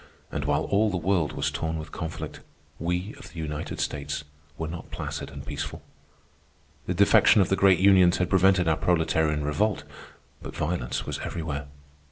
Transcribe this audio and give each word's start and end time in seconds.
And 0.31 0.45
while 0.45 0.63
all 0.63 0.89
the 0.89 0.97
world 0.97 1.33
was 1.33 1.51
torn 1.51 1.77
with 1.77 1.91
conflict, 1.91 2.39
we 2.79 3.13
of 3.19 3.29
the 3.31 3.37
United 3.37 3.79
States 3.79 4.23
were 4.57 4.67
not 4.67 4.89
placid 4.89 5.29
and 5.29 5.45
peaceful. 5.45 5.83
The 6.87 6.95
defection 6.95 7.39
of 7.39 7.49
the 7.49 7.55
great 7.55 7.77
unions 7.77 8.17
had 8.17 8.27
prevented 8.27 8.67
our 8.67 8.77
proletarian 8.77 9.43
revolt, 9.43 9.83
but 10.41 10.55
violence 10.55 11.05
was 11.05 11.19
everywhere. 11.19 11.67